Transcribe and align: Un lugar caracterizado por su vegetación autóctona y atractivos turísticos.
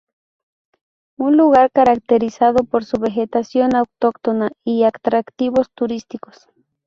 Un 1.17 1.37
lugar 1.37 1.69
caracterizado 1.71 2.63
por 2.63 2.83
su 2.85 2.97
vegetación 2.97 3.75
autóctona 3.75 4.49
y 4.63 4.81
atractivos 4.83 5.69
turísticos. 5.75 6.49